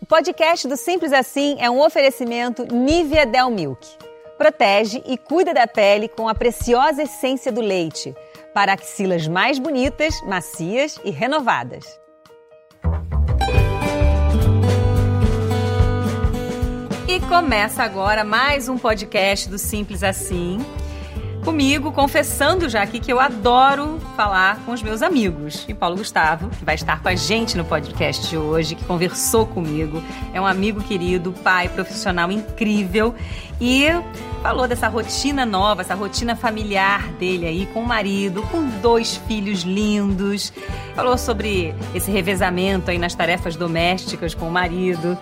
O 0.00 0.04
podcast 0.04 0.68
do 0.68 0.76
Simples 0.76 1.12
Assim 1.12 1.56
é 1.58 1.70
um 1.70 1.80
oferecimento 1.80 2.66
Nivea 2.70 3.24
Del 3.24 3.50
Milk. 3.50 3.86
Protege 4.36 5.02
e 5.06 5.16
cuida 5.16 5.54
da 5.54 5.66
pele 5.66 6.06
com 6.06 6.28
a 6.28 6.34
preciosa 6.34 7.04
essência 7.04 7.50
do 7.50 7.62
leite 7.62 8.14
para 8.52 8.74
axilas 8.74 9.26
mais 9.26 9.58
bonitas, 9.58 10.20
macias 10.22 11.00
e 11.02 11.10
renovadas. 11.10 11.98
E 17.08 17.18
começa 17.20 17.82
agora 17.82 18.22
mais 18.22 18.68
um 18.68 18.76
podcast 18.76 19.48
do 19.48 19.58
Simples 19.58 20.02
Assim 20.02 20.58
comigo, 21.46 21.92
confessando 21.92 22.68
já 22.68 22.82
aqui 22.82 22.98
que 22.98 23.12
eu 23.12 23.20
adoro 23.20 24.00
falar 24.16 24.58
com 24.66 24.72
os 24.72 24.82
meus 24.82 25.00
amigos. 25.00 25.64
E 25.68 25.72
Paulo 25.72 25.96
Gustavo, 25.96 26.50
que 26.50 26.64
vai 26.64 26.74
estar 26.74 27.00
com 27.00 27.06
a 27.06 27.14
gente 27.14 27.56
no 27.56 27.64
podcast 27.64 28.28
de 28.28 28.36
hoje, 28.36 28.74
que 28.74 28.84
conversou 28.84 29.46
comigo, 29.46 30.02
é 30.34 30.40
um 30.40 30.44
amigo 30.44 30.82
querido, 30.82 31.32
pai, 31.44 31.68
profissional 31.68 32.32
incrível 32.32 33.14
e 33.60 33.84
falou 34.42 34.66
dessa 34.66 34.88
rotina 34.88 35.46
nova, 35.46 35.82
essa 35.82 35.94
rotina 35.94 36.34
familiar 36.34 37.12
dele 37.12 37.46
aí 37.46 37.66
com 37.66 37.80
o 37.80 37.86
marido, 37.86 38.42
com 38.42 38.66
dois 38.80 39.16
filhos 39.28 39.60
lindos. 39.62 40.52
Falou 40.96 41.16
sobre 41.16 41.72
esse 41.94 42.10
revezamento 42.10 42.90
aí 42.90 42.98
nas 42.98 43.14
tarefas 43.14 43.54
domésticas 43.54 44.34
com 44.34 44.48
o 44.48 44.50
marido. 44.50 45.16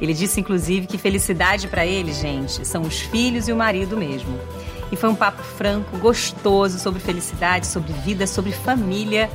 Ele 0.00 0.14
disse 0.14 0.40
inclusive 0.40 0.86
que 0.86 0.96
felicidade 0.96 1.68
para 1.68 1.84
ele, 1.84 2.14
gente, 2.14 2.66
são 2.66 2.80
os 2.80 2.98
filhos 2.98 3.46
e 3.46 3.52
o 3.52 3.56
marido 3.56 3.94
mesmo. 3.94 4.38
E 4.90 4.96
foi 4.96 5.08
um 5.08 5.14
papo 5.14 5.42
franco, 5.42 5.96
gostoso 5.98 6.78
sobre 6.78 7.00
felicidade, 7.00 7.66
sobre 7.66 7.92
vida, 7.92 8.26
sobre 8.26 8.52
família. 8.52 9.30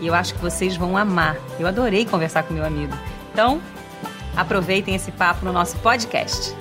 E 0.00 0.06
eu 0.06 0.14
acho 0.14 0.34
que 0.34 0.40
vocês 0.40 0.76
vão 0.76 0.96
amar. 0.96 1.36
Eu 1.58 1.66
adorei 1.66 2.06
conversar 2.06 2.42
com 2.44 2.54
meu 2.54 2.64
amigo. 2.64 2.92
Então, 3.32 3.60
aproveitem 4.36 4.94
esse 4.94 5.12
papo 5.12 5.44
no 5.44 5.52
nosso 5.52 5.76
podcast. 5.78 6.54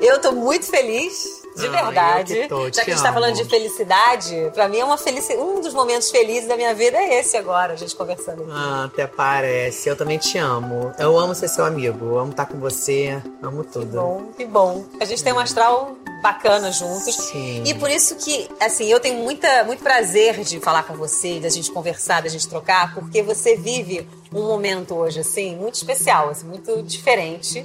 Eu 0.00 0.20
tô 0.20 0.32
muito 0.32 0.66
feliz 0.66 1.33
de 1.54 1.68
verdade. 1.68 2.48
Tô, 2.48 2.64
Já 2.70 2.84
que 2.84 2.90
a 2.90 2.94
gente 2.94 3.02
tá 3.02 3.12
falando 3.12 3.34
de 3.34 3.44
felicidade, 3.44 4.50
pra 4.52 4.68
mim 4.68 4.78
é 4.78 4.84
uma 4.84 4.98
felicidade. 4.98 5.40
Um 5.40 5.60
dos 5.60 5.72
momentos 5.72 6.10
felizes 6.10 6.48
da 6.48 6.56
minha 6.56 6.74
vida 6.74 6.96
é 6.96 7.20
esse 7.20 7.36
agora, 7.36 7.74
a 7.74 7.76
gente 7.76 7.94
conversando 7.94 8.42
aqui. 8.42 8.52
Ah, 8.52 8.84
até 8.84 9.06
parece. 9.06 9.88
Eu 9.88 9.96
também 9.96 10.18
te 10.18 10.38
amo. 10.38 10.92
Eu 10.98 11.18
amo 11.18 11.34
ser 11.34 11.48
seu 11.48 11.64
amigo. 11.64 12.06
Eu 12.06 12.18
amo 12.18 12.30
estar 12.30 12.46
com 12.46 12.58
você. 12.58 13.22
Amo 13.42 13.64
tudo. 13.64 13.86
Que 13.86 13.96
bom, 13.96 14.24
que 14.38 14.44
bom. 14.44 14.84
A 15.00 15.04
gente 15.04 15.22
tem 15.22 15.32
um 15.32 15.38
astral 15.38 15.96
bacana 16.24 16.72
juntos. 16.72 17.14
Sim. 17.14 17.62
E 17.66 17.74
por 17.74 17.90
isso 17.90 18.16
que, 18.16 18.48
assim, 18.58 18.86
eu 18.86 18.98
tenho 18.98 19.18
muita, 19.22 19.62
muito 19.64 19.82
prazer 19.82 20.42
de 20.42 20.58
falar 20.58 20.84
com 20.84 20.94
você, 20.94 21.38
da 21.38 21.50
gente 21.50 21.70
conversar, 21.70 22.22
da 22.22 22.30
gente 22.30 22.48
trocar, 22.48 22.94
porque 22.94 23.22
você 23.22 23.56
vive 23.56 24.08
um 24.32 24.42
momento 24.42 24.94
hoje, 24.94 25.20
assim, 25.20 25.54
muito 25.54 25.74
especial, 25.74 26.30
assim, 26.30 26.46
muito 26.46 26.82
diferente, 26.82 27.64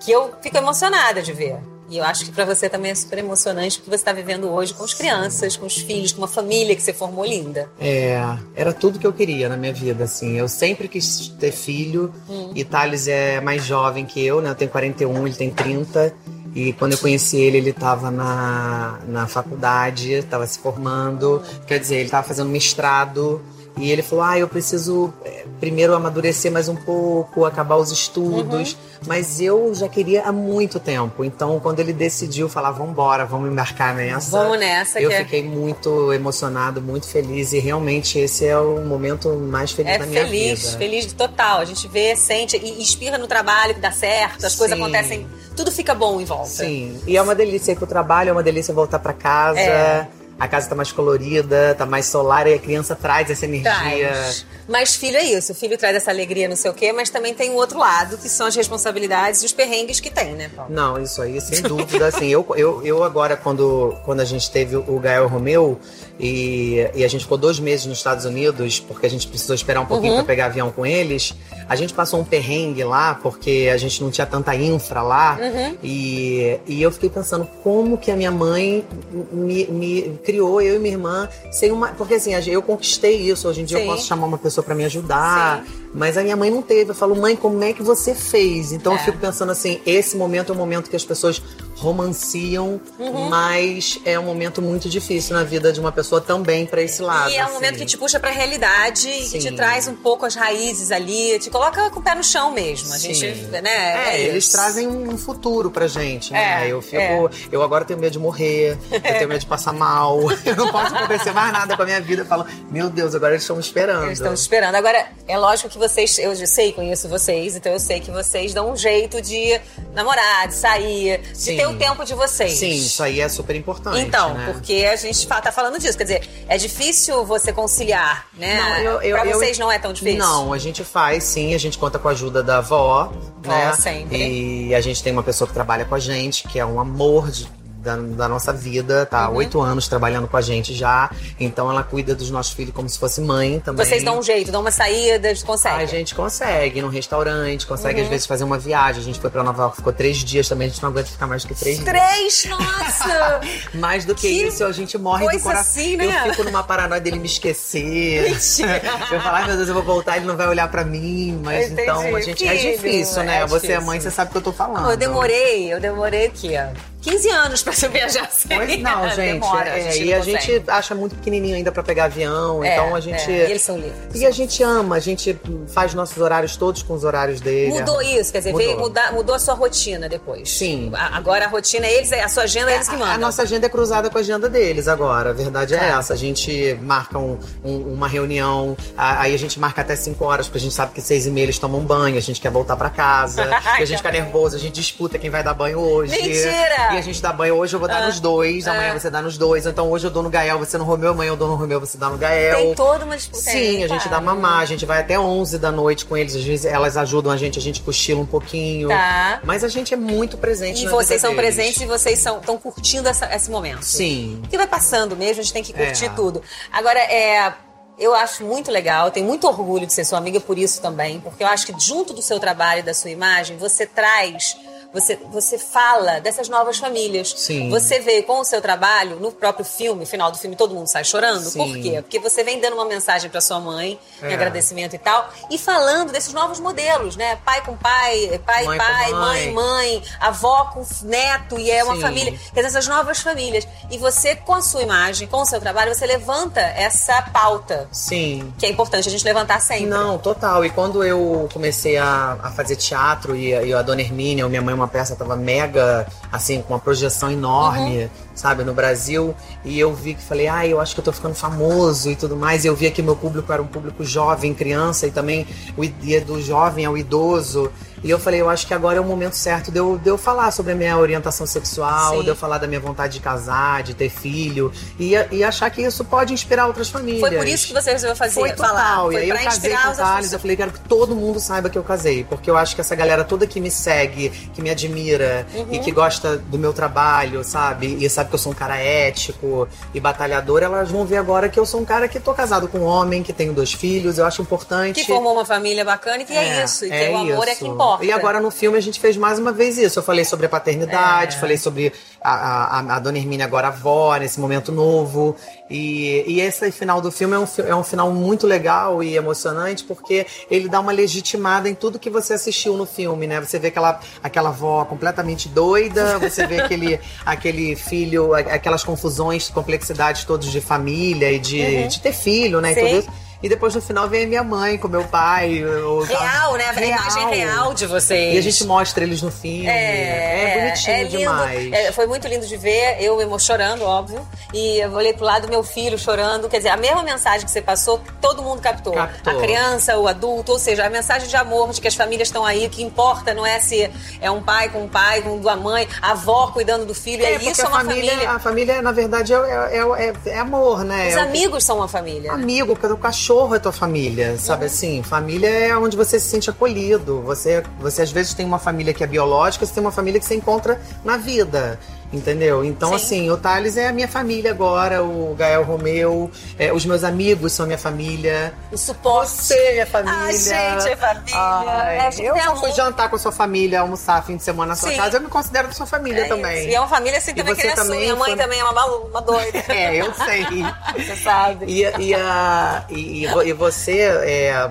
que 0.00 0.10
eu 0.10 0.32
fico 0.42 0.56
emocionada 0.56 1.22
de 1.22 1.32
ver. 1.32 1.56
E 1.88 1.98
eu 1.98 2.04
acho 2.04 2.24
que 2.24 2.32
para 2.32 2.44
você 2.44 2.68
também 2.68 2.90
é 2.90 2.94
super 2.94 3.18
emocionante 3.18 3.78
o 3.78 3.82
que 3.82 3.88
você 3.88 3.96
está 3.96 4.12
vivendo 4.12 4.48
hoje 4.48 4.72
com 4.72 4.84
as 4.84 4.94
crianças, 4.94 5.56
com 5.56 5.66
os 5.66 5.76
filhos, 5.76 6.12
com 6.12 6.18
uma 6.18 6.28
família 6.28 6.74
que 6.74 6.82
você 6.82 6.92
formou 6.92 7.24
linda. 7.24 7.68
É, 7.78 8.20
era 8.54 8.72
tudo 8.72 8.98
que 8.98 9.06
eu 9.06 9.12
queria 9.12 9.48
na 9.48 9.56
minha 9.56 9.72
vida, 9.72 10.04
assim. 10.04 10.36
Eu 10.36 10.48
sempre 10.48 10.88
quis 10.88 11.28
ter 11.28 11.52
filho. 11.52 12.12
Hum. 12.28 12.52
E 12.54 12.64
Thales 12.64 13.06
é 13.06 13.40
mais 13.40 13.64
jovem 13.64 14.06
que 14.06 14.24
eu, 14.24 14.40
né? 14.40 14.50
Eu 14.50 14.54
tenho 14.54 14.70
41, 14.70 15.26
ele 15.26 15.36
tem 15.36 15.50
30. 15.50 16.14
E 16.54 16.72
quando 16.74 16.92
eu 16.92 16.98
conheci 16.98 17.36
ele, 17.36 17.58
ele 17.58 17.70
estava 17.70 18.10
na, 18.10 19.00
na 19.08 19.26
faculdade, 19.26 20.12
estava 20.12 20.46
se 20.46 20.58
formando. 20.58 21.42
Quer 21.66 21.80
dizer, 21.80 21.96
ele 21.96 22.04
estava 22.04 22.26
fazendo 22.26 22.48
mestrado. 22.48 23.42
E 23.76 23.90
ele 23.90 24.02
falou: 24.02 24.24
Ah, 24.24 24.38
eu 24.38 24.46
preciso 24.46 25.12
é, 25.24 25.44
primeiro 25.58 25.94
amadurecer 25.94 26.50
mais 26.50 26.68
um 26.68 26.76
pouco, 26.76 27.44
acabar 27.44 27.76
os 27.76 27.90
estudos. 27.90 28.72
Uhum. 28.72 28.78
Mas 29.06 29.40
eu 29.40 29.74
já 29.74 29.88
queria 29.88 30.22
há 30.22 30.32
muito 30.32 30.78
tempo. 30.78 31.24
Então, 31.24 31.58
quando 31.60 31.80
ele 31.80 31.92
decidiu 31.92 32.48
falar, 32.48 32.70
vamos 32.70 32.92
embora, 32.92 33.24
vamos 33.24 33.50
embarcar 33.50 33.94
nessa. 33.94 34.30
Vamos 34.30 34.58
nessa. 34.58 35.00
Eu 35.00 35.10
é 35.10 35.18
fiquei 35.18 35.40
é... 35.40 35.42
muito 35.42 36.12
emocionado, 36.12 36.80
muito 36.80 37.06
feliz. 37.06 37.52
E 37.52 37.58
realmente 37.58 38.18
esse 38.18 38.46
é 38.46 38.56
o 38.56 38.80
momento 38.80 39.28
mais 39.30 39.72
feliz 39.72 39.94
é 39.94 39.98
da 39.98 40.06
minha 40.06 40.24
feliz, 40.24 40.60
vida. 40.60 40.78
Feliz, 40.78 41.04
feliz 41.04 41.12
total. 41.12 41.58
A 41.58 41.64
gente 41.64 41.88
vê, 41.88 42.14
sente 42.14 42.56
e 42.56 42.80
espirra 42.80 43.18
no 43.18 43.26
trabalho 43.26 43.74
que 43.74 43.80
dá 43.80 43.90
certo, 43.90 44.46
as 44.46 44.52
Sim. 44.52 44.58
coisas 44.58 44.78
acontecem, 44.78 45.26
tudo 45.56 45.72
fica 45.72 45.94
bom 45.94 46.20
em 46.20 46.24
volta. 46.24 46.48
Sim. 46.48 47.00
E 47.06 47.16
é 47.16 47.22
uma 47.22 47.34
delícia 47.34 47.72
ir 47.72 47.76
pro 47.76 47.86
trabalho, 47.86 48.30
é 48.30 48.32
uma 48.32 48.42
delícia 48.42 48.72
voltar 48.72 49.00
para 49.00 49.12
casa. 49.12 49.58
É 49.58 50.08
a 50.38 50.48
casa 50.48 50.68
tá 50.68 50.74
mais 50.74 50.90
colorida, 50.90 51.74
tá 51.76 51.86
mais 51.86 52.06
solar 52.06 52.46
e 52.46 52.54
a 52.54 52.58
criança 52.58 52.94
traz 52.94 53.30
essa 53.30 53.44
energia. 53.44 53.72
Traz. 53.72 54.46
Mas 54.68 54.94
filho 54.94 55.16
é 55.16 55.22
isso, 55.22 55.52
o 55.52 55.54
filho 55.54 55.76
traz 55.76 55.96
essa 55.96 56.10
alegria, 56.10 56.48
não 56.48 56.56
sei 56.56 56.70
o 56.70 56.74
quê, 56.74 56.92
mas 56.92 57.10
também 57.10 57.34
tem 57.34 57.50
o 57.50 57.54
outro 57.54 57.78
lado, 57.78 58.18
que 58.18 58.28
são 58.28 58.46
as 58.46 58.56
responsabilidades 58.56 59.42
e 59.42 59.46
os 59.46 59.52
perrengues 59.52 60.00
que 60.00 60.10
tem, 60.10 60.34
né, 60.34 60.50
Paulo? 60.54 60.72
Não, 60.72 61.00
isso 61.00 61.20
aí, 61.22 61.40
sem 61.40 61.62
dúvida. 61.62 62.06
assim, 62.06 62.28
eu, 62.28 62.46
eu, 62.56 62.82
eu 62.84 63.04
agora, 63.04 63.36
quando, 63.36 63.96
quando 64.04 64.20
a 64.20 64.24
gente 64.24 64.50
teve 64.50 64.76
o 64.76 64.98
Gael 64.98 65.28
Romeu, 65.28 65.78
e, 66.18 66.88
e, 66.94 67.04
a 67.04 67.08
gente 67.08 67.22
ficou 67.22 67.36
dois 67.36 67.58
meses 67.58 67.86
nos 67.86 67.98
Estados 67.98 68.24
Unidos, 68.24 68.78
porque 68.78 69.04
a 69.04 69.10
gente 69.10 69.26
precisou 69.26 69.54
esperar 69.54 69.80
um 69.80 69.86
pouquinho 69.86 70.12
uhum. 70.12 70.18
para 70.18 70.26
pegar 70.26 70.46
avião 70.46 70.70
com 70.70 70.86
eles. 70.86 71.34
A 71.68 71.76
gente 71.76 71.94
passou 71.94 72.20
um 72.20 72.24
perrengue 72.24 72.84
lá, 72.84 73.14
porque 73.14 73.70
a 73.72 73.76
gente 73.76 74.02
não 74.02 74.10
tinha 74.10 74.26
tanta 74.26 74.54
infra 74.54 75.02
lá. 75.02 75.38
Uhum. 75.40 75.76
E, 75.82 76.58
e 76.66 76.82
eu 76.82 76.90
fiquei 76.90 77.08
pensando 77.08 77.46
como 77.62 77.96
que 77.98 78.10
a 78.10 78.16
minha 78.16 78.30
mãe 78.30 78.84
me, 79.32 79.66
me 79.66 80.18
criou, 80.24 80.60
eu 80.60 80.76
e 80.76 80.78
minha 80.78 80.94
irmã, 80.94 81.28
sem 81.50 81.70
uma. 81.70 81.88
Porque 81.88 82.14
assim, 82.14 82.32
eu 82.46 82.62
conquistei 82.62 83.16
isso. 83.16 83.48
Hoje 83.48 83.62
em 83.62 83.64
dia 83.64 83.78
Sim. 83.78 83.84
eu 83.84 83.90
posso 83.90 84.06
chamar 84.06 84.26
uma 84.26 84.38
pessoa 84.38 84.64
para 84.64 84.74
me 84.74 84.84
ajudar. 84.84 85.64
Sim. 85.64 85.84
Mas 85.94 86.18
a 86.18 86.22
minha 86.22 86.36
mãe 86.36 86.50
não 86.50 86.60
teve. 86.60 86.90
Eu 86.90 86.94
falo, 86.94 87.14
mãe, 87.14 87.36
como 87.36 87.62
é 87.62 87.72
que 87.72 87.82
você 87.82 88.14
fez? 88.14 88.72
Então 88.72 88.92
é. 88.92 88.96
eu 88.96 88.98
fico 89.00 89.18
pensando 89.18 89.52
assim: 89.52 89.80
esse 89.86 90.16
momento 90.16 90.52
é 90.52 90.54
um 90.54 90.58
momento 90.58 90.90
que 90.90 90.96
as 90.96 91.04
pessoas 91.04 91.40
romanciam, 91.74 92.80
uhum. 92.98 93.28
mas 93.28 93.98
é 94.04 94.18
um 94.18 94.24
momento 94.24 94.62
muito 94.62 94.88
difícil 94.88 95.34
na 95.34 95.42
vida 95.42 95.72
de 95.72 95.80
uma 95.80 95.92
pessoa 95.92 96.20
também 96.20 96.66
para 96.66 96.82
esse 96.82 97.02
lado. 97.02 97.30
E 97.30 97.36
é 97.36 97.42
um 97.42 97.44
assim. 97.44 97.54
momento 97.54 97.78
que 97.78 97.86
te 97.86 97.98
puxa 97.98 98.20
para 98.20 98.30
a 98.30 98.32
realidade 98.32 99.08
e 99.08 99.28
que 99.28 99.38
te 99.38 99.52
traz 99.52 99.88
um 99.88 99.94
pouco 99.94 100.24
as 100.24 100.34
raízes 100.34 100.90
ali, 100.90 101.38
te 101.38 101.50
coloca 101.50 101.90
com 101.90 102.00
o 102.00 102.02
pé 102.02 102.14
no 102.14 102.22
chão 102.22 102.52
mesmo. 102.52 102.92
A 102.92 102.98
gente, 102.98 103.18
Sim. 103.18 103.46
né? 103.48 104.14
É, 104.14 104.16
é 104.16 104.26
eles 104.28 104.48
trazem 104.48 104.86
um 104.86 105.18
futuro 105.18 105.70
pra 105.70 105.86
gente, 105.86 106.32
né? 106.32 106.66
É, 106.66 106.72
eu 106.72 106.80
fico, 106.80 106.96
é. 106.96 107.30
eu 107.50 107.62
agora 107.62 107.84
tenho 107.84 107.98
medo 107.98 108.12
de 108.12 108.18
morrer, 108.18 108.78
eu 108.90 109.00
tenho 109.00 109.28
medo 109.28 109.40
de 109.40 109.46
passar 109.46 109.72
mal, 109.72 110.20
eu 110.44 110.56
não 110.56 110.70
posso 110.70 110.94
acontecer 110.94 111.32
mais 111.32 111.52
nada 111.52 111.76
com 111.76 111.82
a 111.82 111.86
minha 111.86 112.00
vida. 112.00 112.22
Eu 112.22 112.26
falo, 112.26 112.46
meu 112.70 112.88
Deus, 112.88 113.14
agora 113.14 113.32
eles 113.32 113.42
estão 113.42 113.58
esperando. 113.58 114.06
Eles 114.06 114.18
estão 114.18 114.32
esperando. 114.32 114.74
Agora, 114.76 115.06
é 115.26 115.36
lógico 115.36 115.68
que 115.68 115.78
vocês, 115.78 116.18
eu 116.18 116.34
sei, 116.46 116.72
conheço 116.72 117.08
vocês, 117.08 117.56
então 117.56 117.72
eu 117.72 117.80
sei 117.80 118.00
que 118.00 118.10
vocês 118.10 118.54
dão 118.54 118.72
um 118.72 118.76
jeito 118.76 119.20
de 119.20 119.60
namorar, 119.92 120.48
de 120.48 120.54
sair, 120.54 121.20
de 121.20 121.38
Sim. 121.38 121.56
ter 121.56 121.63
o 121.66 121.76
tempo 121.76 122.04
de 122.04 122.14
vocês. 122.14 122.52
Sim, 122.52 122.70
isso 122.70 123.02
aí 123.02 123.20
é 123.20 123.28
super 123.28 123.54
importante. 123.56 123.98
Então, 123.98 124.34
né? 124.34 124.50
porque 124.52 124.86
a 124.90 124.96
gente 124.96 125.26
tá 125.26 125.52
falando 125.52 125.78
disso. 125.78 125.96
Quer 125.96 126.04
dizer, 126.04 126.28
é 126.48 126.56
difícil 126.56 127.24
você 127.24 127.52
conciliar, 127.52 128.26
né? 128.34 128.56
Não, 128.56 128.78
eu, 128.78 129.02
eu, 129.02 129.16
pra 129.16 129.32
vocês 129.32 129.58
eu, 129.58 129.64
não 129.64 129.72
é 129.72 129.78
tão 129.78 129.92
difícil? 129.92 130.18
Não, 130.18 130.52
a 130.52 130.58
gente 130.58 130.84
faz 130.84 131.24
sim, 131.24 131.54
a 131.54 131.58
gente 131.58 131.78
conta 131.78 131.98
com 131.98 132.08
a 132.08 132.12
ajuda 132.12 132.42
da 132.42 132.58
avó, 132.58 133.12
Vó, 133.42 133.50
né? 133.50 133.72
sempre. 133.74 134.68
E 134.68 134.74
a 134.74 134.80
gente 134.80 135.02
tem 135.02 135.12
uma 135.12 135.22
pessoa 135.22 135.48
que 135.48 135.54
trabalha 135.54 135.84
com 135.84 135.94
a 135.94 136.00
gente, 136.00 136.46
que 136.48 136.58
é 136.58 136.64
um 136.64 136.80
amor 136.80 137.30
de 137.30 137.48
da, 137.84 137.96
da 137.96 138.28
nossa 138.28 138.52
vida, 138.52 139.04
tá 139.06 139.28
uhum. 139.28 139.36
oito 139.36 139.60
anos 139.60 139.86
trabalhando 139.86 140.26
com 140.26 140.36
a 140.36 140.40
gente 140.40 140.74
já. 140.74 141.10
Então 141.38 141.70
ela 141.70 141.82
cuida 141.82 142.14
dos 142.14 142.30
nossos 142.30 142.52
filhos 142.52 142.74
como 142.74 142.88
se 142.88 142.98
fosse 142.98 143.20
mãe 143.20 143.60
também. 143.60 143.84
Vocês 143.84 144.02
dão 144.02 144.18
um 144.18 144.22
jeito, 144.22 144.50
dão 144.50 144.62
uma 144.62 144.70
saída, 144.70 145.32
consegue? 145.44 145.82
A 145.82 145.86
gente 145.86 146.14
consegue, 146.14 146.80
num 146.80 146.88
restaurante, 146.88 147.66
consegue 147.66 148.00
uhum. 148.00 148.04
às 148.04 148.10
vezes 148.10 148.26
fazer 148.26 148.44
uma 148.44 148.58
viagem. 148.58 149.02
A 149.02 149.04
gente 149.04 149.20
foi 149.20 149.30
pra 149.30 149.42
Nova 149.42 149.64
York, 149.64 149.76
ficou 149.76 149.92
três 149.92 150.16
dias 150.18 150.48
também, 150.48 150.66
a 150.66 150.70
gente 150.70 150.82
não 150.82 150.88
aguenta 150.88 151.10
ficar 151.10 151.26
mais 151.26 151.44
do 151.44 151.48
que 151.48 151.54
três, 151.54 151.78
três 151.80 152.42
dias. 152.42 152.58
Nossa! 152.58 153.40
mais 153.74 154.04
do 154.04 154.14
que, 154.14 154.28
que, 154.28 154.46
isso, 154.46 154.64
a 154.64 154.72
gente 154.72 154.96
morre 154.96 155.28
do 155.28 155.40
coração. 155.40 155.64
Assim, 155.64 155.96
né? 155.96 156.24
Eu 156.26 156.32
fico 156.32 156.44
numa 156.44 156.62
paranoia 156.62 157.00
dele 157.00 157.18
me 157.18 157.26
esquecer. 157.26 158.30
eu 158.32 159.20
falo, 159.20 159.36
ai 159.36 159.46
meu 159.46 159.56
Deus, 159.56 159.68
eu 159.68 159.74
vou 159.74 159.82
voltar, 159.82 160.16
ele 160.16 160.26
não 160.26 160.36
vai 160.36 160.48
olhar 160.48 160.70
pra 160.70 160.84
mim. 160.84 161.40
Mas 161.42 161.70
então 161.72 162.14
a 162.14 162.20
gente. 162.20 162.46
É 162.46 162.56
Filho, 162.56 162.68
é 162.68 162.72
difícil, 162.72 163.22
né? 163.24 163.42
É 163.42 163.46
você 163.46 163.72
é 163.72 163.80
mãe, 163.80 164.00
você 164.00 164.10
sabe 164.10 164.28
o 164.28 164.32
que 164.32 164.38
eu 164.38 164.42
tô 164.42 164.52
falando. 164.52 164.90
eu 164.90 164.96
demorei, 164.96 165.72
eu 165.72 165.80
demorei 165.80 166.26
aqui, 166.26 166.52
ó 166.56 166.94
15 167.04 167.30
anos 167.30 167.62
pra 167.62 167.73
você 167.74 167.88
viajar 167.88 168.30
sem. 168.30 168.56
Pois 168.56 168.80
não, 168.80 169.08
gente. 169.10 169.40
Demora, 169.40 169.68
é, 169.68 169.88
a 169.88 169.90
gente 169.90 170.04
e 170.04 170.14
a 170.14 170.20
gente 170.20 170.62
acha 170.68 170.94
muito 170.94 171.14
pequenininho 171.16 171.56
ainda 171.56 171.72
pra 171.72 171.82
pegar 171.82 172.04
avião, 172.04 172.62
é, 172.62 172.72
então 172.72 172.94
a 172.94 173.00
gente. 173.00 173.30
É. 173.30 173.48
E 173.48 173.50
eles 173.50 173.62
são 173.62 173.76
lindos. 173.76 173.94
E 174.14 174.26
a 174.26 174.30
gente 174.30 174.62
ama, 174.62 174.96
a 174.96 175.00
gente 175.00 175.38
faz 175.68 175.94
nossos 175.94 176.18
horários 176.18 176.56
todos 176.56 176.82
com 176.82 176.94
os 176.94 177.04
horários 177.04 177.40
dele. 177.40 177.72
Mudou 177.72 178.00
isso, 178.02 178.32
quer 178.32 178.38
dizer, 178.38 178.52
mudou. 178.52 178.66
veio 178.66 178.78
mudar, 178.78 179.12
mudou 179.12 179.34
a 179.34 179.38
sua 179.38 179.54
rotina 179.54 180.08
depois. 180.08 180.50
Sim. 180.50 180.92
Agora 180.94 181.46
a 181.46 181.48
rotina 181.48 181.86
é 181.86 181.94
eles, 181.94 182.12
a 182.12 182.28
sua 182.28 182.44
agenda 182.44 182.70
é 182.70 182.76
eles 182.76 182.88
que 182.88 182.96
mandam. 182.96 183.08
A, 183.08 183.14
a 183.14 183.18
nossa 183.18 183.42
agenda 183.42 183.66
é 183.66 183.68
cruzada 183.68 184.10
com 184.10 184.18
a 184.18 184.20
agenda 184.20 184.48
deles 184.48 184.88
agora. 184.88 185.30
A 185.30 185.32
verdade 185.32 185.74
é 185.74 185.78
tá. 185.78 185.98
essa. 185.98 186.14
A 186.14 186.16
gente 186.16 186.74
marca 186.82 187.18
um, 187.18 187.38
um, 187.64 187.94
uma 187.94 188.08
reunião, 188.08 188.76
aí 188.96 189.34
a 189.34 189.38
gente 189.38 189.58
marca 189.58 189.80
até 189.80 189.96
5 189.96 190.24
horas, 190.24 190.46
porque 190.46 190.58
a 190.58 190.60
gente 190.60 190.74
sabe 190.74 190.92
que 190.92 191.00
seis 191.00 191.26
e 191.26 191.30
meia 191.30 191.44
eles 191.44 191.58
tomam 191.58 191.80
banho, 191.80 192.16
a 192.16 192.20
gente 192.20 192.40
quer 192.40 192.50
voltar 192.50 192.76
pra 192.76 192.90
casa, 192.90 193.44
a 193.64 193.84
gente 193.84 193.98
fica 193.98 194.10
nervoso, 194.10 194.56
a 194.56 194.58
gente 194.58 194.74
disputa 194.74 195.18
quem 195.18 195.30
vai 195.30 195.42
dar 195.42 195.54
banho 195.54 195.78
hoje. 195.78 196.12
Mentira! 196.12 196.88
a 196.88 197.00
gente 197.00 197.20
dá 197.20 197.32
banho. 197.32 197.54
Hoje 197.54 197.63
eu 197.72 197.78
vou 197.78 197.88
dar 197.88 198.02
Ah. 198.02 198.06
nos 198.06 198.20
dois, 198.20 198.68
amanhã 198.68 198.92
Ah. 198.94 198.98
você 199.00 199.08
dá 199.08 199.22
nos 199.22 199.38
dois. 199.38 199.64
Então 199.66 199.90
hoje 199.90 200.06
eu 200.06 200.10
dou 200.10 200.22
no 200.22 200.28
Gael, 200.30 200.58
você 200.58 200.76
no 200.76 200.84
Romeu, 200.84 201.10
amanhã 201.12 201.30
eu 201.30 201.36
dou 201.36 201.48
no 201.48 201.54
Romeu, 201.54 201.80
você 201.80 201.96
dá 201.96 202.10
no 202.10 202.18
Gael. 202.18 202.56
Tem 202.56 202.74
toda 202.74 203.04
uma 203.04 203.16
disputa. 203.16 203.38
Sim, 203.42 203.56
aí, 203.78 203.84
a 203.84 203.88
gente 203.88 204.04
tá. 204.04 204.10
dá 204.10 204.20
mamar, 204.20 204.60
a 204.60 204.64
gente 204.64 204.84
vai 204.84 205.00
até 205.00 205.18
11 205.18 205.58
da 205.58 205.72
noite 205.72 206.04
com 206.04 206.16
eles. 206.16 206.34
Às 206.36 206.44
vezes 206.44 206.66
elas 206.66 206.96
ajudam 206.96 207.32
a 207.32 207.36
gente, 207.36 207.58
a 207.58 207.62
gente 207.62 207.80
cochila 207.80 208.20
um 208.20 208.26
pouquinho. 208.26 208.88
Tá. 208.88 209.40
Mas 209.44 209.64
a 209.64 209.68
gente 209.68 209.94
é 209.94 209.96
muito 209.96 210.36
presente 210.36 210.84
E 210.84 210.88
vocês 210.88 211.20
são 211.20 211.34
deles. 211.34 211.54
presentes 211.54 211.80
e 211.82 211.86
vocês 211.86 212.18
estão 212.18 212.58
curtindo 212.58 213.08
essa- 213.08 213.34
esse 213.34 213.50
momento. 213.50 213.82
Sim. 213.84 214.42
Que 214.50 214.56
vai 214.56 214.66
passando 214.66 215.16
mesmo, 215.16 215.40
a 215.40 215.42
gente 215.44 215.52
tem 215.52 215.62
que 215.62 215.72
curtir 215.72 216.06
É. 216.06 216.08
tudo. 216.10 216.42
Agora, 216.72 216.98
é. 216.98 217.52
Eu 217.96 218.12
acho 218.12 218.42
muito 218.42 218.72
legal, 218.72 219.08
tenho 219.12 219.24
muito 219.24 219.46
orgulho 219.46 219.86
de 219.86 219.92
ser 219.92 220.04
sua 220.04 220.18
amiga 220.18 220.40
por 220.40 220.58
isso 220.58 220.82
também, 220.82 221.20
porque 221.20 221.44
eu 221.44 221.46
acho 221.46 221.64
que 221.64 221.72
junto 221.78 222.12
do 222.12 222.20
seu 222.20 222.40
trabalho 222.40 222.80
e 222.80 222.82
da 222.82 222.92
sua 222.92 223.08
imagem, 223.08 223.56
você 223.56 223.86
traz, 223.86 224.56
você, 224.94 225.16
você 225.30 225.58
fala 225.58 226.20
dessas 226.20 226.48
novas 226.48 226.78
famílias. 226.78 227.34
Sim. 227.36 227.68
Você 227.68 227.98
vê 227.98 228.22
com 228.22 228.38
o 228.40 228.44
seu 228.44 228.62
trabalho, 228.62 229.16
no 229.20 229.32
próprio 229.32 229.64
filme, 229.64 230.06
final 230.06 230.30
do 230.30 230.38
filme, 230.38 230.56
todo 230.56 230.74
mundo 230.74 230.86
sai 230.86 231.04
chorando. 231.04 231.42
Sim. 231.44 231.58
Por 231.58 231.82
quê? 231.82 232.00
Porque 232.02 232.18
você 232.18 232.42
vem 232.44 232.60
dando 232.60 232.74
uma 232.74 232.84
mensagem 232.84 233.28
para 233.28 233.40
sua 233.40 233.58
mãe, 233.60 233.98
em 234.22 234.26
É. 234.26 234.34
agradecimento 234.34 234.94
e 234.94 234.98
tal, 234.98 235.28
e 235.50 235.58
falando 235.58 236.12
desses 236.12 236.32
novos 236.32 236.60
modelos, 236.60 237.16
né? 237.16 237.36
Pai 237.44 237.60
com 237.64 237.76
pai, 237.76 238.40
pai 238.46 238.64
Mãe 238.64 238.78
pai, 238.78 239.12
mãe 239.12 239.12
mãe. 239.12 239.52
mãe, 239.52 240.02
avó 240.20 240.66
com 240.72 240.84
neto, 241.02 241.58
e 241.58 241.70
é 241.70 241.82
uma 241.82 241.96
Sim. 241.96 242.00
família. 242.00 242.32
Quer 242.52 242.62
dizer, 242.62 242.68
essas 242.78 242.86
novas 242.88 243.18
famílias. 243.20 243.66
E 243.90 243.98
você, 243.98 244.36
com 244.36 244.54
a 244.54 244.62
sua 244.62 244.82
imagem, 244.82 245.26
com 245.26 245.38
o 245.42 245.44
seu 245.44 245.60
trabalho, 245.60 245.94
você 245.94 246.06
levanta 246.06 246.60
essa 246.60 247.20
pauta, 247.22 247.88
Sim. 247.90 248.52
que 248.58 248.64
é 248.66 248.68
importante 248.70 249.08
a 249.08 249.10
gente 249.10 249.24
levantar 249.24 249.60
sempre. 249.60 249.86
Não, 249.86 250.18
total. 250.18 250.64
E 250.64 250.70
quando 250.70 251.02
eu 251.02 251.48
comecei 251.52 251.96
a, 251.96 252.38
a 252.42 252.50
fazer 252.50 252.76
teatro 252.76 253.34
e, 253.34 253.48
e 253.50 253.72
a 253.74 253.82
Dona 253.82 254.00
Hermínia, 254.00 254.48
minha 254.48 254.62
mãe, 254.62 254.74
uma 254.74 254.83
peça 254.88 255.14
tava 255.16 255.36
mega, 255.36 256.06
assim, 256.30 256.60
com 256.62 256.74
uma 256.74 256.80
projeção 256.80 257.30
enorme, 257.30 258.04
Uhum. 258.04 258.08
sabe, 258.34 258.64
no 258.64 258.74
Brasil. 258.74 259.34
E 259.64 259.78
eu 259.78 259.94
vi 259.94 260.14
que 260.14 260.22
falei, 260.22 260.48
ah, 260.48 260.66
eu 260.66 260.80
acho 260.80 260.94
que 260.94 261.00
eu 261.00 261.04
tô 261.04 261.12
ficando 261.12 261.34
famoso 261.34 262.10
e 262.10 262.16
tudo 262.16 262.36
mais. 262.36 262.64
E 262.64 262.68
eu 262.68 262.74
via 262.76 262.90
que 262.90 263.02
meu 263.02 263.16
público 263.16 263.52
era 263.52 263.62
um 263.62 263.66
público 263.66 264.04
jovem, 264.04 264.52
criança, 264.54 265.06
e 265.06 265.10
também 265.10 265.46
o 265.76 265.84
do 266.24 266.40
jovem 266.40 266.84
ao 266.84 266.96
idoso. 266.96 267.70
E 268.04 268.10
eu 268.10 268.18
falei, 268.18 268.40
eu 268.40 268.50
acho 268.50 268.66
que 268.66 268.74
agora 268.74 268.98
é 268.98 269.00
o 269.00 269.04
momento 269.04 269.34
certo 269.34 269.72
de 269.72 269.78
eu, 269.78 269.96
de 269.98 270.08
eu 270.10 270.18
falar 270.18 270.50
sobre 270.50 270.72
a 270.72 270.74
minha 270.74 270.96
orientação 270.98 271.46
sexual, 271.46 272.18
Sim. 272.18 272.22
de 272.22 272.28
eu 272.28 272.36
falar 272.36 272.58
da 272.58 272.66
minha 272.66 272.78
vontade 272.78 273.14
de 273.14 273.20
casar, 273.20 273.82
de 273.82 273.94
ter 273.94 274.10
filho, 274.10 274.70
e, 275.00 275.14
e 275.32 275.42
achar 275.42 275.70
que 275.70 275.80
isso 275.80 276.04
pode 276.04 276.34
inspirar 276.34 276.66
outras 276.66 276.90
famílias. 276.90 277.20
Foi 277.20 277.30
por 277.36 277.48
isso 277.48 277.66
que 277.66 277.72
você 277.72 277.92
resolveu 277.92 278.14
fazer, 278.14 278.34
Foi 278.34 278.52
total. 278.52 278.68
falar. 278.68 279.02
Foi 279.04 279.14
e 279.14 279.16
aí 279.16 279.28
eu 279.30 279.36
casei 279.36 279.48
inspirar 279.48 279.82
com 279.82 279.88
o 279.88 279.90
os 279.92 279.96
Thales, 279.96 280.32
eu 280.34 280.38
falei, 280.38 280.56
quero 280.56 280.72
que 280.72 280.80
todo 280.80 281.16
mundo 281.16 281.40
saiba 281.40 281.70
que 281.70 281.78
eu 281.78 281.82
casei. 281.82 282.24
Porque 282.24 282.50
eu 282.50 282.56
acho 282.58 282.74
que 282.74 282.82
essa 282.82 282.94
galera 282.94 283.24
toda 283.24 283.46
que 283.46 283.58
me 283.58 283.70
segue, 283.70 284.28
que 284.52 284.60
me 284.60 284.68
admira 284.68 285.46
Uhum. 285.54 285.68
e 285.72 285.78
que 285.78 285.90
gosta 285.90 286.36
do 286.36 286.58
meu 286.58 286.72
trabalho, 286.74 287.42
sabe? 287.42 287.96
E 288.04 288.08
sabe 288.10 288.28
que 288.28 288.34
eu 288.34 288.38
sou 288.38 288.52
um 288.52 288.54
cara 288.54 288.76
ético 288.76 289.66
e 289.94 290.00
batalhador, 290.00 290.62
elas 290.62 290.90
vão 290.90 291.06
ver 291.06 291.16
agora 291.16 291.48
que 291.48 291.58
eu 291.58 291.64
sou 291.64 291.80
um 291.80 291.84
cara 291.84 292.06
que 292.08 292.20
tô 292.20 292.34
casado 292.34 292.68
com 292.68 292.80
um 292.80 292.84
homem, 292.84 293.22
que 293.22 293.32
tenho 293.32 293.52
dois 293.54 293.72
filhos, 293.72 294.18
eu 294.18 294.26
acho 294.26 294.42
importante. 294.42 295.00
Que 295.00 295.06
formou 295.06 295.32
uma 295.32 295.44
família 295.44 295.84
bacana 295.84 296.22
e 296.22 296.24
que 296.26 296.32
é, 296.34 296.64
isso. 296.64 296.84
E 296.84 296.90
que 296.90 297.08
o 297.10 297.16
amor 297.16 297.48
é 297.48 297.52
isso. 297.52 297.60
que 297.60 297.66
importa. 297.68 297.93
E 298.02 298.10
agora 298.12 298.40
no 298.40 298.50
filme 298.50 298.76
a 298.78 298.80
gente 298.80 298.98
fez 299.00 299.16
mais 299.16 299.38
uma 299.38 299.52
vez 299.52 299.78
isso. 299.78 299.98
Eu 299.98 300.02
falei 300.02 300.24
sobre 300.24 300.46
a 300.46 300.48
paternidade, 300.48 301.36
É. 301.36 301.38
falei 301.38 301.56
sobre 301.56 301.92
a, 302.20 302.78
a, 302.80 302.96
a 302.96 302.98
Dona 302.98 303.18
Hermínia 303.18 303.46
agora 303.46 303.68
avó, 303.68 304.16
nesse 304.16 304.40
momento 304.40 304.72
novo. 304.72 305.36
E, 305.68 306.24
e 306.26 306.40
esse 306.40 306.70
final 306.70 307.00
do 307.00 307.10
filme 307.10 307.34
é 307.34 307.38
um, 307.38 307.46
é 307.66 307.74
um 307.74 307.82
final 307.84 308.10
muito 308.10 308.46
legal 308.46 309.02
e 309.02 309.16
emocionante, 309.16 309.82
porque 309.84 310.26
ele 310.50 310.68
dá 310.68 310.80
uma 310.80 310.92
legitimada 310.92 311.68
em 311.68 311.74
tudo 311.74 311.98
que 311.98 312.10
você 312.10 312.34
assistiu 312.34 312.76
no 312.76 312.84
filme, 312.86 313.26
né? 313.26 313.40
Você 313.40 313.58
vê 313.58 313.68
aquela, 313.68 313.98
aquela 314.22 314.50
avó 314.50 314.84
completamente 314.84 315.48
doida, 315.48 316.18
você 316.18 316.46
vê 316.46 316.60
aquele, 316.60 317.00
aquele 317.24 317.76
filho, 317.76 318.34
aquelas 318.34 318.84
confusões, 318.84 319.48
complexidades 319.48 320.24
todos 320.24 320.50
de 320.50 320.60
família 320.60 321.32
e 321.32 321.38
de, 321.38 321.88
de 321.88 322.00
ter 322.00 322.12
filho, 322.12 322.60
né? 322.60 322.72
E 322.72 322.74
tudo 322.74 322.98
isso. 322.98 323.23
E 323.44 323.48
depois 323.50 323.74
no 323.74 323.82
final 323.82 324.08
vem 324.08 324.24
a 324.24 324.26
minha 324.26 324.42
mãe 324.42 324.78
com 324.78 324.88
meu 324.88 325.04
pai. 325.04 325.62
Real, 326.08 326.54
né? 326.56 326.64
A 326.74 326.82
imagem 326.82 327.28
real 327.28 327.74
de 327.74 327.84
vocês. 327.84 328.34
E 328.34 328.38
a 328.38 328.40
gente 328.40 328.64
mostra 328.64 329.04
eles 329.04 329.20
no 329.20 329.30
filme. 329.30 329.66
É, 329.66 330.60
bonitinho 330.64 330.96
é 330.96 331.02
lindo. 331.02 331.18
demais. 331.18 331.72
É, 331.74 331.92
foi 331.92 332.06
muito 332.06 332.26
lindo 332.26 332.46
de 332.46 332.56
ver, 332.56 332.96
eu 333.02 333.38
chorando, 333.38 333.82
óbvio. 333.84 334.26
E 334.54 334.78
eu 334.80 334.90
olhei 334.92 335.12
pro 335.12 335.26
lado 335.26 335.42
do 335.42 335.50
meu 335.50 335.62
filho 335.62 335.98
chorando. 335.98 336.48
Quer 336.48 336.56
dizer, 336.56 336.70
a 336.70 336.76
mesma 336.78 337.02
mensagem 337.02 337.44
que 337.44 337.50
você 337.50 337.60
passou, 337.60 338.00
todo 338.18 338.42
mundo 338.42 338.62
captou. 338.62 338.94
Captou. 338.94 339.38
A 339.38 339.42
criança, 339.42 339.98
o 339.98 340.08
adulto, 340.08 340.52
ou 340.52 340.58
seja, 340.58 340.86
a 340.86 340.88
mensagem 340.88 341.28
de 341.28 341.36
amor, 341.36 341.70
de 341.70 341.82
que 341.82 341.88
as 341.88 341.94
famílias 341.94 342.28
estão 342.28 342.46
aí. 342.46 342.70
Que 342.70 342.82
importa 342.82 343.34
não 343.34 343.44
é 343.44 343.60
se 343.60 343.90
é 344.22 344.30
um 344.30 344.42
pai 344.42 344.70
com 344.70 344.84
um 344.84 344.88
pai, 344.88 345.20
com 345.20 345.36
uma 345.36 345.56
mãe, 345.56 345.86
a 346.00 346.12
avó 346.12 346.46
cuidando 346.46 346.86
do 346.86 346.94
filho. 346.94 347.22
É, 347.22 347.32
porque 347.32 347.50
isso, 347.50 347.60
é 347.60 347.66
uma 347.66 347.80
família, 347.84 348.10
família. 348.12 348.30
A 348.30 348.38
família, 348.38 348.80
na 348.80 348.92
verdade, 348.92 349.34
é, 349.34 349.36
é, 349.36 350.08
é- 350.08 350.30
é 350.30 350.38
amor, 350.38 350.82
né? 350.82 351.08
Os 351.08 351.14
É 351.16 351.20
amigos 351.20 351.62
são 351.62 351.76
uma 351.76 351.88
família. 351.88 352.32
Amigo, 352.32 352.74
porque 352.74 352.86
o 352.86 352.96
cachorro 353.34 353.54
é 353.56 353.58
tua 353.58 353.72
família, 353.72 354.38
sabe 354.38 354.66
assim? 354.66 355.02
Família 355.02 355.48
é 355.48 355.76
onde 355.76 355.96
você 355.96 356.20
se 356.20 356.28
sente 356.28 356.48
acolhido. 356.48 357.20
Você, 357.22 357.64
você 357.80 358.02
às 358.02 358.12
vezes 358.12 358.32
tem 358.32 358.46
uma 358.46 358.60
família 358.60 358.94
que 358.94 359.02
é 359.02 359.06
biológica, 359.06 359.66
você 359.66 359.74
tem 359.74 359.82
uma 359.82 359.90
família 359.90 360.20
que 360.20 360.26
você 360.26 360.36
encontra 360.36 360.80
na 361.04 361.16
vida. 361.16 361.78
Entendeu? 362.14 362.64
Então, 362.64 362.90
Sim. 362.90 362.94
assim, 362.94 363.30
o 363.30 363.36
Thales 363.36 363.76
é 363.76 363.88
a 363.88 363.92
minha 363.92 364.06
família 364.06 364.52
agora, 364.52 365.02
o 365.02 365.34
Gael 365.36 365.64
Romeu, 365.64 366.30
é, 366.58 366.72
os 366.72 366.86
meus 366.86 367.02
amigos 367.02 367.52
são 367.52 367.66
minha 367.66 367.76
família. 367.78 368.54
O 368.70 368.78
suporte. 368.78 369.30
Você 369.32 369.54
é 369.58 369.72
minha 369.72 369.86
família. 369.86 370.14
A 370.20 370.30
gente 370.32 370.88
é 370.92 370.96
família. 370.96 371.34
Ai, 371.34 371.98
É, 371.98 372.08
eu 372.20 372.36
já 372.36 372.54
fui 372.56 372.70
jantar 372.72 373.10
com 373.10 373.16
a 373.16 373.18
sua 373.18 373.32
família, 373.32 373.80
almoçar 373.80 374.24
fim 374.24 374.36
de 374.36 374.44
semana 374.44 374.68
na 374.70 374.76
sua 374.76 374.90
Sim. 374.90 374.96
casa, 374.96 375.16
eu 375.16 375.20
me 375.22 375.28
considero 375.28 375.66
da 375.68 375.74
sua 375.74 375.86
família 375.86 376.24
É 376.24 376.28
também. 376.28 376.60
isso. 376.60 376.68
E 376.68 376.74
é 376.74 376.78
uma 376.80 376.88
família 376.88 377.18
assim 377.18 377.34
também 377.34 377.54
que 377.56 377.66
é 377.66 377.74
sua. 377.74 377.84
também 377.84 378.00
Minha 378.00 378.14
mãe 378.16 378.28
foi- 378.30 378.36
também 378.36 378.60
é 378.60 378.64
uma, 378.64 378.72
malu- 378.72 379.06
uma 379.10 379.20
doida. 379.20 379.58
É, 379.68 379.96
eu 379.96 380.14
sei. 380.14 380.44
Você 381.04 381.16
sabe. 381.16 381.64
E, 381.66 381.82
e, 382.00 382.14
a, 382.14 382.84
e, 382.90 383.24
e 383.24 383.26
vo- 383.26 383.56
você, 383.56 383.98
é, 384.22 384.70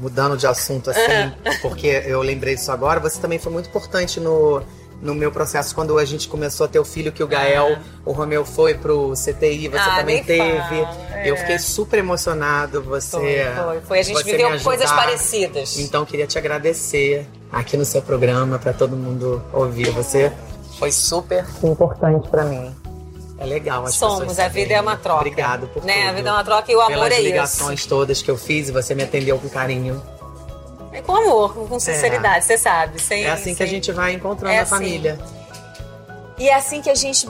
mudando 0.00 0.36
de 0.36 0.46
assunto 0.46 0.90
assim, 0.90 1.32
porque 1.62 2.02
eu 2.06 2.20
lembrei 2.22 2.56
disso 2.56 2.72
agora, 2.72 2.98
você 2.98 3.20
também 3.20 3.38
foi 3.38 3.52
muito 3.52 3.68
importante 3.68 4.18
no, 4.18 4.62
no 5.02 5.14
meu 5.14 5.30
processo 5.32 5.74
quando 5.74 5.98
a 5.98 6.04
gente 6.04 6.28
começou 6.28 6.64
a 6.64 6.68
ter 6.68 6.78
o 6.78 6.84
filho, 6.84 7.10
que 7.12 7.22
o 7.22 7.26
Gael, 7.26 7.76
o 8.04 8.12
Romeu 8.12 8.44
foi 8.44 8.72
pro 8.74 9.12
CTI, 9.14 9.68
você 9.68 9.76
Ah, 9.78 9.96
também 9.96 10.22
teve. 10.22 10.80
é. 11.12 11.22
Eu 11.28 11.36
fiquei 11.36 11.58
super 11.58 11.98
emocionado. 11.98 12.80
Você, 12.82 13.10
Foi, 13.18 13.64
foi, 13.64 13.80
foi. 13.80 13.98
A 13.98 14.02
gente 14.02 14.22
viveu 14.24 14.60
coisas 14.60 14.90
parecidas. 14.90 15.78
Então 15.78 16.04
queria 16.06 16.26
te 16.26 16.38
agradecer 16.38 17.26
aqui 17.50 17.76
no 17.76 17.84
seu 17.84 18.00
programa 18.00 18.58
para 18.58 18.72
todo 18.72 18.96
mundo 18.96 19.42
ouvir. 19.52 19.90
Você 19.90 20.32
foi 20.78 20.90
super 20.92 21.44
importante 21.62 22.28
para 22.28 22.44
mim. 22.44 22.74
É 23.38 23.44
legal. 23.44 23.84
As 23.84 23.94
Somos, 23.96 24.38
a 24.38 24.46
vida 24.46 24.74
é 24.74 24.80
uma 24.80 24.96
troca. 24.96 25.18
Obrigado 25.20 25.66
por 25.66 25.82
Né? 25.84 26.02
A 26.04 26.06
tudo. 26.06 26.16
vida 26.16 26.28
é 26.28 26.32
uma 26.32 26.44
troca 26.44 26.70
e 26.70 26.76
o 26.76 26.80
amor 26.80 26.92
Pelas 26.94 27.12
é 27.12 27.14
isso. 27.16 27.22
ligações 27.24 27.86
todas 27.86 28.22
que 28.22 28.30
eu 28.30 28.36
fiz 28.36 28.68
e 28.68 28.72
você 28.72 28.94
me 28.94 29.02
atendeu 29.02 29.36
com 29.36 29.48
carinho. 29.48 30.00
É 30.92 31.00
com 31.00 31.16
amor, 31.16 31.54
com 31.68 31.80
sinceridade, 31.80 32.44
você 32.44 32.58
sabe. 32.58 33.00
Sem, 33.00 33.24
É 33.24 33.30
assim 33.30 33.54
que 33.54 33.62
a 33.62 33.66
sem- 33.66 33.74
gente 33.76 33.92
vai 33.92 34.12
encontrando 34.12 34.52
É 34.54 34.58
a 34.58 34.62
assim. 34.62 34.70
família. 34.70 35.18
E 36.38 36.48
é 36.48 36.54
assim 36.54 36.82
que 36.82 36.90
a 36.90 36.94
gente 36.94 37.26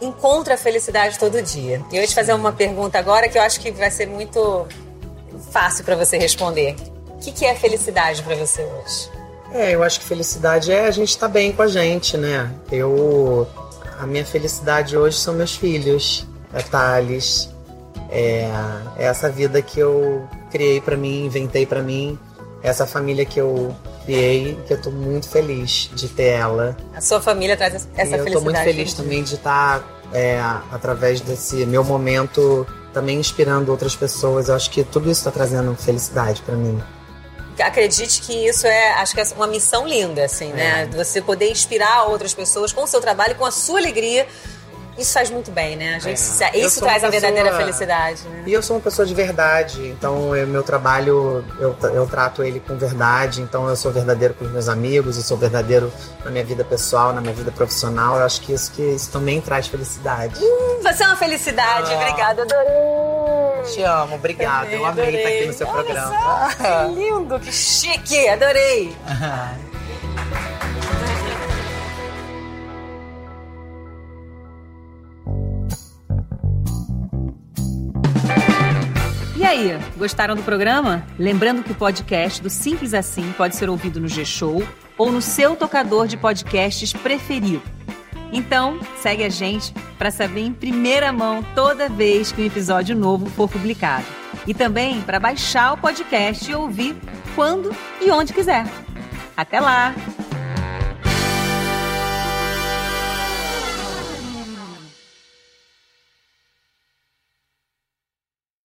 encontra 0.00 0.54
a 0.54 0.56
felicidade 0.56 1.18
todo 1.18 1.42
dia. 1.42 1.82
E 1.90 1.96
eu 1.96 2.00
ia 2.02 2.06
te 2.06 2.14
fazer 2.14 2.32
uma 2.32 2.52
pergunta 2.52 2.98
agora 2.98 3.28
que 3.28 3.36
eu 3.36 3.42
acho 3.42 3.60
que 3.60 3.70
vai 3.70 3.90
ser 3.90 4.06
muito 4.06 4.66
fácil 5.50 5.84
para 5.84 5.96
você 5.96 6.16
responder. 6.18 6.76
O 7.08 7.18
que, 7.18 7.32
que 7.32 7.44
é 7.44 7.54
felicidade 7.54 8.22
para 8.22 8.34
você 8.36 8.62
hoje? 8.62 9.10
É, 9.52 9.74
eu 9.74 9.82
acho 9.82 9.98
que 10.00 10.06
felicidade 10.06 10.70
é 10.72 10.86
a 10.86 10.90
gente 10.90 11.08
estar 11.10 11.28
bem 11.28 11.52
com 11.52 11.62
a 11.62 11.66
gente, 11.66 12.16
né? 12.16 12.50
Eu. 12.70 13.46
A 13.98 14.06
minha 14.06 14.24
felicidade 14.24 14.96
hoje 14.96 15.18
são 15.18 15.34
meus 15.34 15.54
filhos, 15.56 16.26
é 16.54 16.62
Thales. 16.62 17.50
É, 18.08 18.48
é 18.96 19.04
essa 19.04 19.28
vida 19.28 19.60
que 19.60 19.78
eu 19.78 20.26
criei 20.50 20.80
pra 20.80 20.96
mim, 20.96 21.26
inventei 21.26 21.66
pra 21.66 21.82
mim. 21.82 22.18
Essa 22.62 22.86
família 22.86 23.24
que 23.24 23.40
eu 23.40 23.74
criei, 24.04 24.58
que 24.66 24.74
eu 24.74 24.82
tô 24.82 24.90
muito 24.90 25.28
feliz 25.28 25.90
de 25.94 26.08
ter 26.08 26.34
ela. 26.34 26.76
A 26.94 27.00
sua 27.00 27.20
família 27.20 27.56
traz 27.56 27.74
essa 27.74 27.86
e 27.86 27.94
felicidade. 27.94 28.28
eu 28.28 28.34
tô 28.34 28.40
muito 28.40 28.58
feliz 28.58 28.88
dia. 28.88 28.96
também 28.96 29.22
de 29.22 29.34
estar, 29.34 29.82
é, 30.12 30.38
através 30.70 31.20
desse 31.20 31.64
meu 31.64 31.82
momento, 31.84 32.66
também 32.92 33.18
inspirando 33.18 33.70
outras 33.70 33.96
pessoas. 33.96 34.48
Eu 34.48 34.54
acho 34.54 34.70
que 34.70 34.84
tudo 34.84 35.10
isso 35.10 35.24
tá 35.24 35.30
trazendo 35.30 35.74
felicidade 35.74 36.42
pra 36.42 36.54
mim. 36.54 36.82
acredite 37.60 38.22
que 38.22 38.48
isso 38.48 38.66
é, 38.66 38.92
acho 38.94 39.14
que 39.14 39.20
é 39.20 39.26
uma 39.36 39.46
missão 39.46 39.86
linda, 39.86 40.24
assim, 40.24 40.52
né? 40.52 40.86
Você 40.94 41.20
poder 41.20 41.50
inspirar 41.50 42.04
outras 42.04 42.34
pessoas 42.34 42.72
com 42.72 42.82
o 42.82 42.86
seu 42.86 43.00
trabalho, 43.00 43.34
com 43.36 43.44
a 43.44 43.50
sua 43.50 43.78
alegria. 43.78 44.26
Isso 45.00 45.12
faz 45.14 45.30
muito 45.30 45.50
bem, 45.50 45.76
né? 45.76 45.94
A 45.96 45.98
gente, 45.98 46.20
É. 46.42 46.50
Eu 46.62 46.66
isso 46.66 46.80
traz 46.80 47.02
a 47.02 47.08
verdadeira 47.10 47.56
felicidade, 47.56 48.22
né? 48.28 48.42
E 48.46 48.52
eu 48.52 48.62
sou 48.62 48.76
uma 48.76 48.82
pessoa 48.82 49.06
de 49.06 49.14
verdade, 49.14 49.88
então 49.88 50.30
o 50.30 50.46
meu 50.46 50.62
trabalho 50.62 51.44
eu, 51.58 51.74
eu 51.94 52.06
trato 52.06 52.42
ele 52.44 52.60
com 52.60 52.76
verdade, 52.76 53.40
então 53.40 53.68
eu 53.68 53.76
sou 53.76 53.90
verdadeiro 53.90 54.34
com 54.34 54.44
os 54.44 54.50
meus 54.52 54.68
amigos, 54.68 55.16
eu 55.16 55.22
sou 55.22 55.36
verdadeiro 55.36 55.92
na 56.24 56.30
minha 56.30 56.44
vida 56.44 56.64
pessoal, 56.64 57.12
na 57.12 57.20
minha 57.20 57.34
vida 57.34 57.50
profissional. 57.50 58.16
Eu 58.18 58.24
acho 58.24 58.40
que 58.42 58.52
isso, 58.52 58.70
que 58.72 58.82
isso 58.82 59.10
também 59.10 59.40
traz 59.40 59.66
felicidade. 59.66 60.38
Você 60.82 61.02
é 61.02 61.06
uma 61.06 61.16
felicidade, 61.16 61.92
Ah. 61.92 61.96
obrigada, 61.96 62.42
adorei. 62.42 63.72
Te 63.74 63.82
amo, 63.82 64.14
obrigado. 64.16 64.68
Eu 64.70 64.84
amei 64.86 65.16
estar 65.16 65.28
aqui 65.28 65.46
no 65.46 65.52
seu 65.52 65.68
Olha 65.68 65.84
programa. 65.84 66.50
só, 66.50 66.88
que 66.88 66.94
lindo, 66.94 67.40
que 67.40 67.52
chique, 67.52 68.28
adorei. 68.28 68.96
aí, 79.50 79.76
gostaram 79.96 80.36
do 80.36 80.42
programa? 80.44 81.04
Lembrando 81.18 81.64
que 81.64 81.72
o 81.72 81.74
podcast 81.74 82.40
do 82.40 82.48
Simples 82.48 82.94
Assim 82.94 83.32
pode 83.36 83.56
ser 83.56 83.68
ouvido 83.68 84.00
no 84.00 84.06
G-Show 84.06 84.62
ou 84.96 85.10
no 85.10 85.20
seu 85.20 85.56
tocador 85.56 86.06
de 86.06 86.16
podcasts 86.16 86.92
preferido. 86.92 87.62
Então, 88.32 88.78
segue 89.02 89.24
a 89.24 89.28
gente 89.28 89.74
para 89.98 90.12
saber 90.12 90.42
em 90.42 90.52
primeira 90.52 91.12
mão 91.12 91.42
toda 91.52 91.88
vez 91.88 92.30
que 92.30 92.40
um 92.40 92.46
episódio 92.46 92.94
novo 92.94 93.26
for 93.26 93.48
publicado. 93.48 94.06
E 94.46 94.54
também 94.54 95.00
para 95.00 95.18
baixar 95.18 95.72
o 95.72 95.78
podcast 95.78 96.48
e 96.48 96.54
ouvir 96.54 96.96
quando 97.34 97.74
e 98.00 98.08
onde 98.12 98.32
quiser. 98.32 98.64
Até 99.36 99.58
lá! 99.58 99.92